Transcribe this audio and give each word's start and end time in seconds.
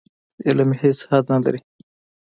علم 0.47 0.69
هېڅ 0.81 0.99
حد 1.09 1.23
نه 1.33 1.37
لري. 1.43 1.61